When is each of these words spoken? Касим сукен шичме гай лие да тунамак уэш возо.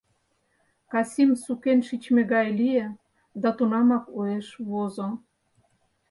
Касим 0.91 1.31
сукен 1.43 1.79
шичме 1.87 2.23
гай 2.33 2.47
лие 2.59 2.85
да 3.41 3.49
тунамак 3.57 4.05
уэш 4.15 4.47
возо. 4.69 5.09